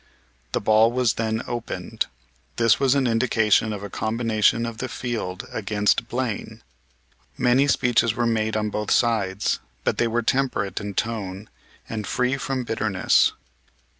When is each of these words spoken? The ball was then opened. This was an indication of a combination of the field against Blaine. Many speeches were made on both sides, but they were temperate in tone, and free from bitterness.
The 0.53 0.59
ball 0.59 0.91
was 0.91 1.13
then 1.13 1.43
opened. 1.45 2.07
This 2.55 2.79
was 2.79 2.95
an 2.95 3.05
indication 3.05 3.71
of 3.71 3.83
a 3.83 3.89
combination 3.91 4.65
of 4.65 4.79
the 4.79 4.89
field 4.89 5.45
against 5.53 6.07
Blaine. 6.07 6.63
Many 7.37 7.67
speeches 7.67 8.15
were 8.15 8.25
made 8.25 8.57
on 8.57 8.71
both 8.71 8.89
sides, 8.89 9.59
but 9.83 9.99
they 9.99 10.07
were 10.07 10.23
temperate 10.23 10.81
in 10.81 10.95
tone, 10.95 11.51
and 11.87 12.07
free 12.07 12.35
from 12.37 12.63
bitterness. 12.63 13.33